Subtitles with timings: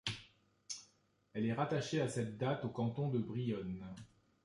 [1.31, 3.85] Elle est rattachéç à cette date au canton de Brionne.